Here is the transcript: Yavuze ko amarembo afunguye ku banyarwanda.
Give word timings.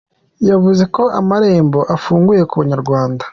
Yavuze 0.49 0.83
ko 0.95 1.03
amarembo 1.19 1.79
afunguye 1.95 2.41
ku 2.49 2.55
banyarwanda. 2.61 3.23